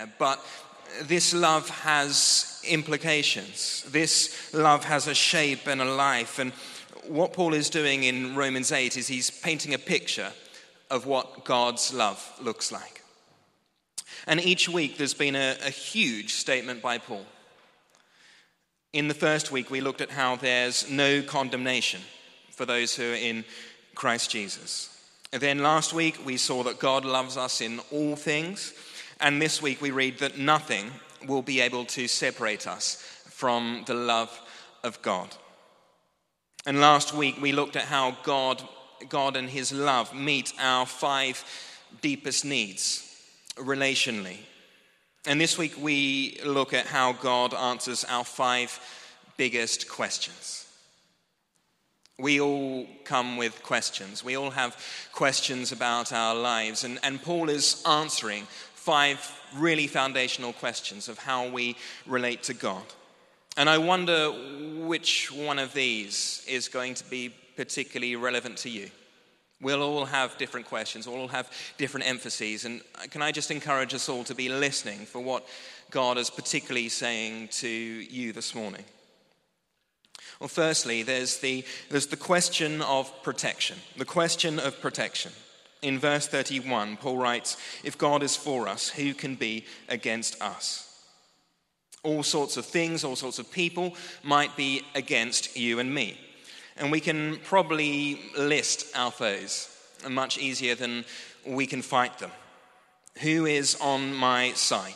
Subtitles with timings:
[0.00, 0.44] there, but
[1.02, 3.84] this love has implications.
[3.88, 6.38] This love has a shape and a life.
[6.38, 6.52] And
[7.06, 10.32] what Paul is doing in Romans 8 is he's painting a picture
[10.90, 13.02] of what God's love looks like.
[14.26, 17.24] And each week there's been a, a huge statement by Paul.
[18.92, 22.00] In the first week, we looked at how there's no condemnation
[22.50, 23.44] for those who are in
[23.94, 24.88] Christ Jesus.
[25.32, 28.74] And then last week, we saw that God loves us in all things.
[29.20, 30.90] And this week, we read that nothing
[31.26, 32.94] will be able to separate us
[33.26, 34.40] from the love
[34.82, 35.28] of God.
[36.64, 38.62] And last week, we looked at how God,
[39.08, 41.44] God and His love meet our five
[42.00, 43.14] deepest needs
[43.56, 44.38] relationally.
[45.26, 48.80] And this week, we look at how God answers our five
[49.36, 50.66] biggest questions.
[52.18, 54.22] We all come with questions.
[54.22, 54.76] We all have
[55.12, 56.84] questions about our lives.
[56.84, 58.46] And, and Paul is answering
[58.90, 61.76] five really foundational questions of how we
[62.06, 62.82] relate to God.
[63.56, 64.32] And I wonder
[64.84, 68.90] which one of these is going to be particularly relevant to you.
[69.60, 72.64] We'll all have different questions, we'll all have different emphases.
[72.64, 72.80] And
[73.10, 75.46] can I just encourage us all to be listening for what
[75.92, 78.84] God is particularly saying to you this morning?
[80.40, 83.78] Well, firstly, there's the, there's the question of protection.
[83.96, 85.30] The question of protection.
[85.82, 90.86] In verse 31, Paul writes, If God is for us, who can be against us?
[92.02, 96.18] All sorts of things, all sorts of people might be against you and me.
[96.76, 99.68] And we can probably list our foes
[100.08, 101.04] much easier than
[101.46, 102.30] we can fight them.
[103.22, 104.94] Who is on my side?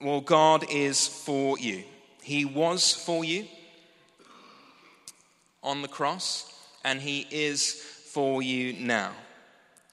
[0.00, 1.84] Well, God is for you.
[2.22, 3.46] He was for you
[5.62, 6.52] on the cross,
[6.84, 9.12] and He is for you now.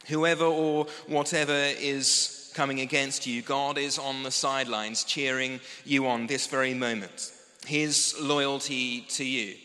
[0.08, 6.28] Whoever or whatever is coming against you, God is on the sidelines cheering you on
[6.28, 7.32] this very moment.
[7.66, 9.56] His loyalty to you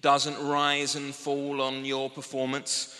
[0.00, 2.94] doesn't rise and fall on your performance,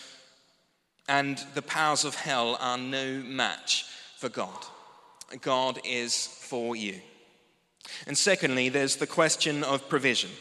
[1.07, 3.85] and the powers of hell are no match
[4.17, 4.65] for God.
[5.41, 6.99] God is for you.
[8.07, 10.31] And secondly, there's the question of provision.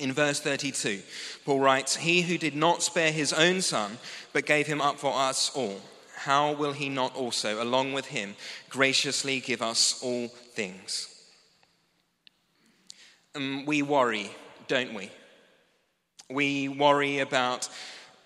[0.00, 1.02] In verse 32,
[1.44, 3.98] Paul writes, He who did not spare his own son,
[4.32, 5.78] but gave him up for us all,
[6.16, 8.34] how will he not also, along with him,
[8.70, 11.06] graciously give us all things?
[13.34, 14.30] Um, we worry,
[14.68, 15.10] don't we?
[16.30, 17.68] We worry about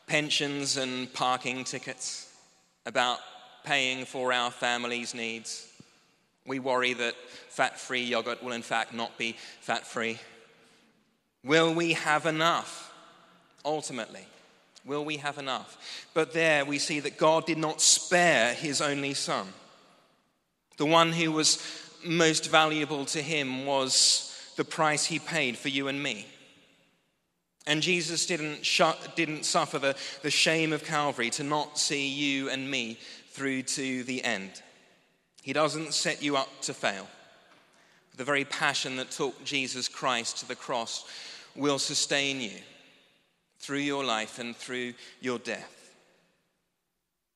[0.07, 2.33] pensions and parking tickets,
[2.87, 3.19] about
[3.65, 5.69] paying for our family's needs.
[6.47, 7.17] We worry that
[7.49, 10.19] fat free yogurt will, in fact, not be fat free.
[11.45, 12.93] Will we have enough?
[13.65, 14.27] Ultimately,
[14.85, 16.09] will we have enough?
[16.15, 19.49] But there we see that God did not spare his only son.
[20.77, 21.63] The one who was
[22.05, 26.27] most valuable to him was the price he paid for you and me.
[27.67, 32.51] And Jesus didn't, shut, didn't suffer the, the shame of Calvary to not see you
[32.51, 32.99] and me
[33.31, 34.63] through to the end.
[35.43, 37.07] He doesn't set you up to fail.
[38.17, 41.05] The very passion that took Jesus Christ to the cross
[41.57, 42.59] will sustain you
[43.59, 45.95] through your life and through your death.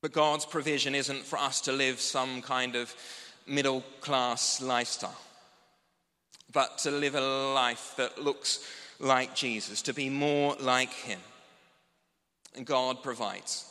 [0.01, 2.95] But God's provision isn't for us to live some kind of
[3.47, 5.21] middle class lifestyle,
[6.53, 7.21] but to live a
[7.55, 8.65] life that looks
[9.01, 11.21] like Jesus, to be more like Him.
[12.57, 13.65] And God provides.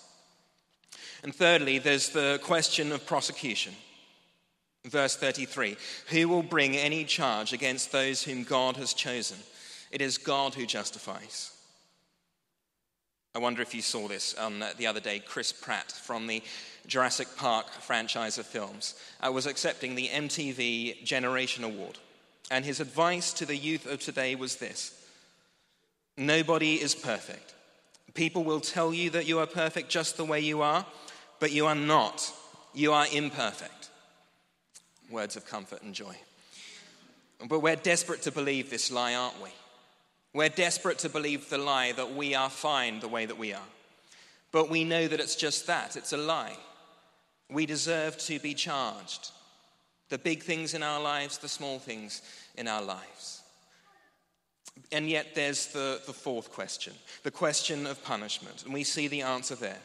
[1.24, 3.74] And thirdly, there's the question of prosecution.
[4.86, 5.78] Verse 33
[6.10, 9.38] Who will bring any charge against those whom God has chosen?
[9.92, 11.52] It is God who justifies.
[13.38, 15.20] I wonder if you saw this um, the other day.
[15.20, 16.42] Chris Pratt from the
[16.88, 22.00] Jurassic Park franchise of films uh, was accepting the MTV Generation Award.
[22.50, 24.94] And his advice to the youth of today was this
[26.18, 27.54] Nobody is perfect.
[28.16, 30.84] People will tell you that you are perfect just the way you are,
[31.40, 32.32] but you are not.
[32.74, 33.90] You are imperfect.
[35.12, 36.16] Words of comfort and joy.
[37.48, 39.52] But we're desperate to believe this lie, aren't we?
[40.38, 43.70] We're desperate to believe the lie that we are fine the way that we are.
[44.52, 46.56] But we know that it's just that it's a lie.
[47.50, 49.32] We deserve to be charged.
[50.10, 52.22] The big things in our lives, the small things
[52.56, 53.42] in our lives.
[54.92, 56.94] And yet there's the, the fourth question
[57.24, 58.64] the question of punishment.
[58.64, 59.82] And we see the answer there.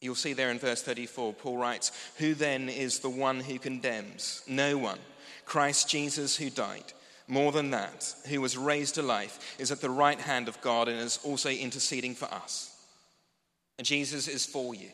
[0.00, 4.42] You'll see there in verse 34, Paul writes, Who then is the one who condemns?
[4.48, 5.00] No one.
[5.44, 6.94] Christ Jesus who died
[7.28, 10.88] more than that, who was raised to life, is at the right hand of God
[10.88, 12.74] and is also interceding for us.
[13.82, 14.88] Jesus is for you.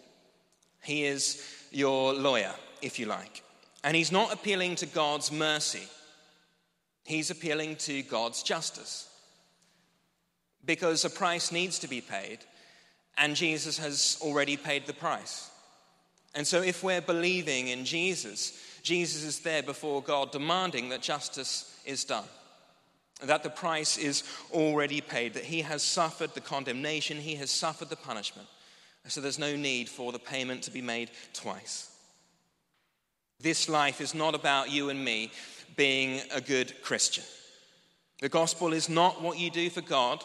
[0.83, 2.53] He is your lawyer,
[2.83, 3.43] if you like.
[3.83, 5.89] And he's not appealing to God's mercy,
[7.05, 9.09] he's appealing to God's justice.
[10.65, 12.39] Because a price needs to be paid,
[13.19, 15.51] and Jesus has already paid the price.
[16.35, 21.75] And so, if we're believing in Jesus, Jesus is there before God demanding that justice
[21.87, 22.25] is done,
[23.23, 24.23] that the price is
[24.53, 28.47] already paid, that he has suffered the condemnation, he has suffered the punishment.
[29.07, 31.91] So, there's no need for the payment to be made twice.
[33.41, 35.31] This life is not about you and me
[35.77, 37.25] being a good Christian.
[38.21, 40.25] The gospel is not what you do for God,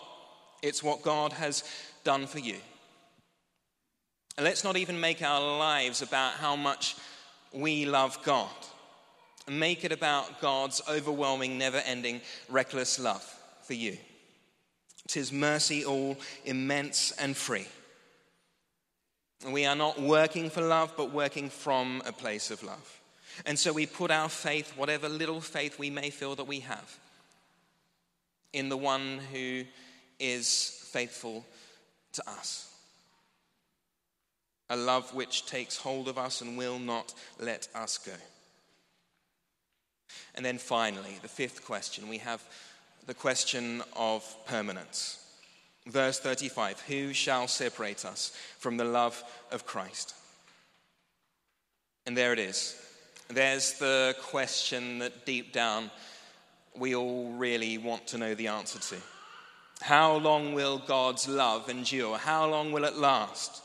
[0.61, 1.63] it's what God has
[2.03, 2.55] done for you.
[4.37, 6.95] And let's not even make our lives about how much
[7.53, 8.49] we love God.
[9.47, 13.23] Make it about God's overwhelming, never ending, reckless love
[13.63, 13.97] for you.
[15.07, 17.65] Tis mercy all immense and free.
[19.51, 23.01] We are not working for love, but working from a place of love.
[23.45, 26.99] And so we put our faith, whatever little faith we may feel that we have,
[28.53, 29.63] in the one who
[30.19, 31.45] is faithful
[32.11, 32.68] to us
[34.69, 38.13] a love which takes hold of us and will not let us go.
[40.35, 42.43] And then finally, the fifth question, we have
[43.07, 45.25] the question of permanence.
[45.87, 50.13] Verse 35 Who shall separate us from the love of Christ?
[52.05, 52.75] And there it is.
[53.27, 55.91] There's the question that deep down
[56.75, 59.01] we all really want to know the answer to.
[59.81, 62.17] How long will God's love endure?
[62.17, 63.61] How long will it last?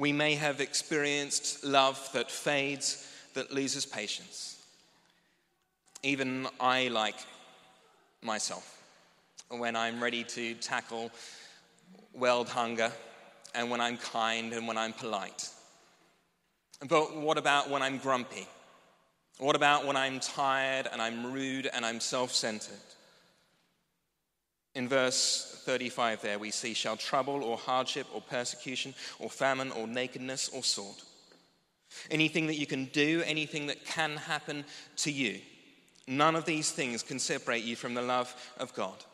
[0.00, 4.64] We may have experienced love that fades, that loses patience.
[6.02, 7.16] Even I, like
[8.22, 8.82] myself,
[9.50, 11.10] when I'm ready to tackle
[12.14, 12.90] world hunger,
[13.54, 15.50] and when I'm kind and when I'm polite.
[16.88, 18.46] But what about when I'm grumpy?
[19.38, 22.88] What about when I'm tired and I'm rude and I'm self centered?
[24.74, 29.86] In verse 35, there we see, shall trouble or hardship or persecution or famine or
[29.86, 30.96] nakedness or sword.
[32.10, 34.64] Anything that you can do, anything that can happen
[34.98, 35.40] to you,
[36.06, 39.04] none of these things can separate you from the love of God.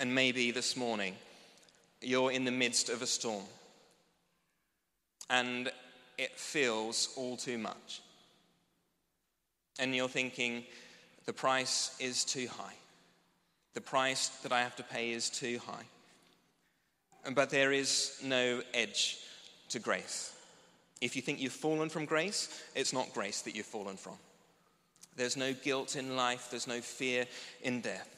[0.00, 1.14] And maybe this morning
[2.00, 3.44] you're in the midst of a storm
[5.30, 5.70] and
[6.16, 8.00] it feels all too much.
[9.78, 10.64] And you're thinking,
[11.26, 12.74] the price is too high.
[13.74, 15.84] The price that I have to pay is too high.
[17.34, 19.18] But there is no edge
[19.70, 20.32] to grace.
[21.00, 24.14] If you think you've fallen from grace, it's not grace that you've fallen from.
[25.16, 27.26] There's no guilt in life, there's no fear
[27.62, 28.16] in death.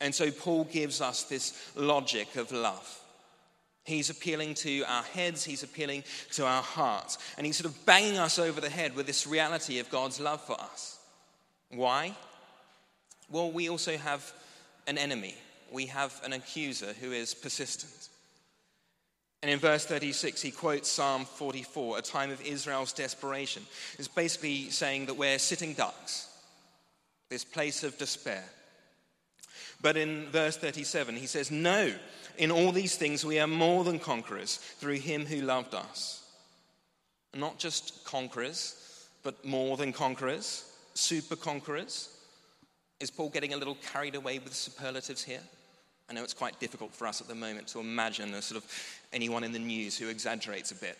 [0.00, 2.98] And so Paul gives us this logic of love.
[3.84, 8.18] He's appealing to our heads, he's appealing to our hearts, and he's sort of banging
[8.18, 10.98] us over the head with this reality of God's love for us.
[11.70, 12.14] Why?
[13.30, 14.32] Well, we also have
[14.86, 15.34] an enemy,
[15.70, 18.08] we have an accuser who is persistent.
[19.42, 23.62] And in verse 36, he quotes Psalm 44, a time of Israel's desperation.
[23.98, 26.28] It's basically saying that we're sitting ducks,
[27.30, 28.44] this place of despair.
[29.80, 31.94] But in verse 37, he says, No,
[32.36, 36.22] in all these things we are more than conquerors through him who loved us.
[37.34, 42.10] Not just conquerors, but more than conquerors, super conquerors.
[43.00, 45.40] Is Paul getting a little carried away with superlatives here?
[46.08, 48.70] I know it's quite difficult for us at the moment to imagine a sort of
[49.12, 50.98] anyone in the news who exaggerates a bit.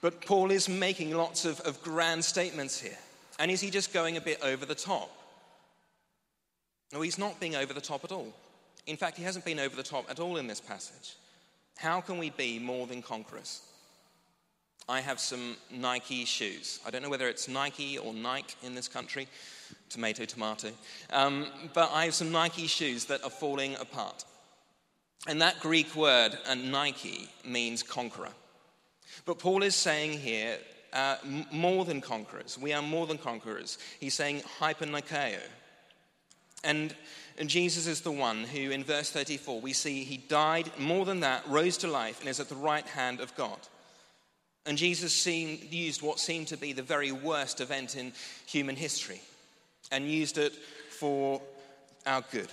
[0.00, 2.98] But Paul is making lots of, of grand statements here.
[3.38, 5.10] And is he just going a bit over the top?
[6.92, 8.34] No, he's not being over the top at all.
[8.86, 11.14] In fact, he hasn't been over the top at all in this passage.
[11.76, 13.62] How can we be more than conquerors?
[14.88, 16.80] I have some Nike shoes.
[16.84, 19.28] I don't know whether it's Nike or Nike in this country,
[19.88, 20.70] tomato, tomato.
[21.10, 24.24] Um, but I have some Nike shoes that are falling apart.
[25.26, 28.32] And that Greek word, uh, Nike, means conqueror.
[29.26, 30.56] But Paul is saying here,
[30.92, 31.16] uh,
[31.52, 32.58] more than conquerors.
[32.58, 33.78] We are more than conquerors.
[34.00, 35.38] He's saying hypernikeo.
[36.64, 36.94] And,
[37.38, 41.20] and Jesus is the one who, in verse 34, we see he died, more than
[41.20, 43.58] that, rose to life, and is at the right hand of God.
[44.66, 48.12] And Jesus seemed, used what seemed to be the very worst event in
[48.46, 49.20] human history
[49.90, 50.52] and used it
[50.90, 51.40] for
[52.06, 52.48] our good.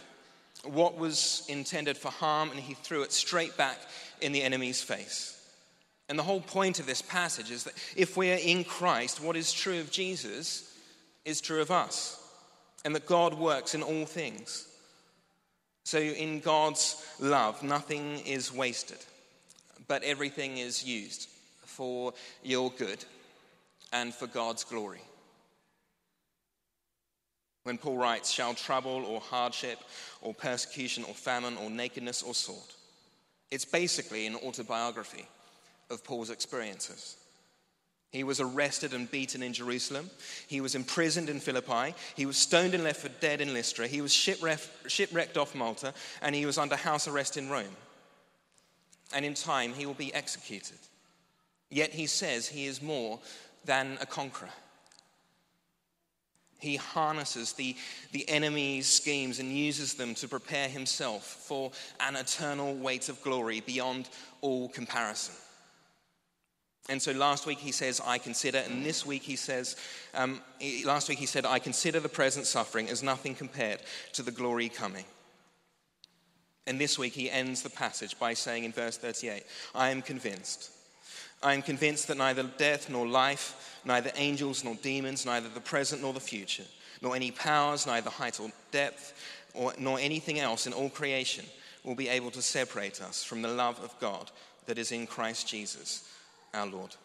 [0.64, 3.78] What was intended for harm, and he threw it straight back
[4.22, 5.34] in the enemy's face.
[6.10, 9.36] And the whole point of this passage is that if we are in Christ, what
[9.36, 10.74] is true of Jesus
[11.26, 12.24] is true of us,
[12.86, 14.68] and that God works in all things.
[15.84, 18.98] So, in God's love, nothing is wasted,
[19.88, 21.30] but everything is used
[21.66, 22.14] for
[22.44, 23.04] your good
[23.94, 25.02] and for God's glory.
[27.68, 29.80] When Paul writes, shall trouble or hardship
[30.22, 32.62] or persecution or famine or nakedness or sword,
[33.52, 35.28] it's basically an autobiography
[35.90, 37.18] of Paul's experiences.
[38.10, 40.10] He was arrested and beaten in Jerusalem.
[40.48, 41.94] He was imprisoned in Philippi.
[42.16, 43.86] He was stoned and left for dead in Lystra.
[43.86, 47.76] He was shipwrecked off Malta, and he was under house arrest in Rome.
[49.14, 50.78] And in time, he will be executed.
[51.70, 53.20] Yet he says he is more
[53.66, 54.52] than a conqueror.
[56.60, 57.76] He harnesses the,
[58.12, 63.62] the enemy's schemes and uses them to prepare himself for an eternal weight of glory
[63.62, 64.10] beyond
[64.42, 65.36] all comparison.
[66.90, 69.76] And so last week he says, I consider, and this week he says,
[70.14, 70.42] um,
[70.86, 73.82] last week he said, I consider the present suffering as nothing compared
[74.14, 75.06] to the glory coming.
[76.66, 79.44] And this week he ends the passage by saying in verse 38,
[79.76, 80.72] I am convinced.
[81.44, 86.02] I am convinced that neither death nor life, neither angels nor demons, neither the present
[86.02, 86.66] nor the future,
[87.02, 89.14] nor any powers, neither height or depth,
[89.54, 91.46] or, nor anything else in all creation
[91.84, 94.32] will be able to separate us from the love of God
[94.66, 96.10] that is in Christ Jesus
[96.54, 96.96] our Lord.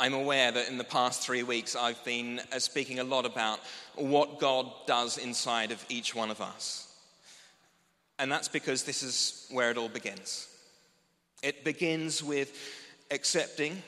[0.00, 3.58] I'm aware that in the past three weeks I've been uh, speaking a lot about
[3.96, 6.87] what God does inside of each one of us.
[8.18, 10.48] And that's because this is where it all begins.
[11.42, 12.56] It begins with
[13.10, 13.82] accepting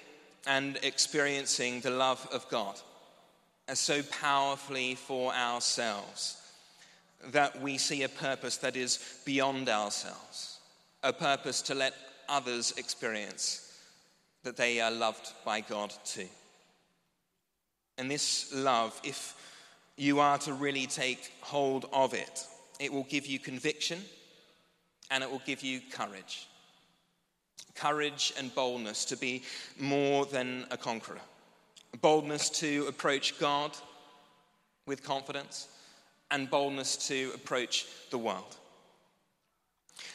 [0.46, 2.76] and experiencing the love of God
[3.68, 6.36] as so powerfully for ourselves
[7.32, 10.58] that we see a purpose that is beyond ourselves
[11.02, 11.94] a purpose to let
[12.28, 13.78] others experience
[14.42, 16.28] that they are loved by God too.
[17.98, 19.34] And this love, if
[19.96, 22.46] you are to really take hold of it,
[22.78, 24.02] it will give you conviction
[25.10, 26.46] and it will give you courage.
[27.74, 29.42] Courage and boldness to be
[29.78, 31.20] more than a conqueror.
[32.00, 33.76] Boldness to approach God
[34.86, 35.68] with confidence
[36.30, 38.56] and boldness to approach the world.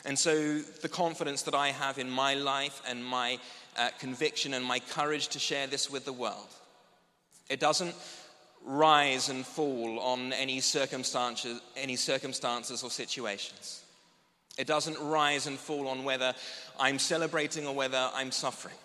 [0.05, 3.39] And so, the confidence that I have in my life and my
[3.77, 6.47] uh, conviction and my courage to share this with the world,
[7.49, 7.95] it doesn't
[8.63, 13.84] rise and fall on any circumstances, any circumstances or situations.
[14.57, 16.33] It doesn't rise and fall on whether
[16.79, 18.75] I'm celebrating or whether I'm suffering.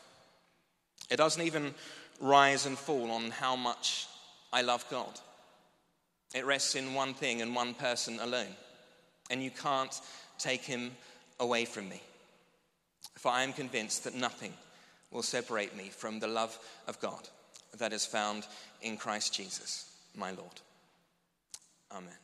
[1.11, 1.75] It doesn't even
[2.21, 4.07] rise and fall on how much
[4.53, 5.21] I love God.
[6.35, 8.55] It rests in one thing and one person alone.
[9.31, 10.01] And you can't
[10.39, 10.93] take him
[11.39, 12.01] away from me.
[13.17, 14.53] For I am convinced that nothing
[15.11, 17.29] will separate me from the love of God
[17.79, 18.47] that is found
[18.83, 20.61] in Christ Jesus, my Lord.
[21.93, 22.15] Amen.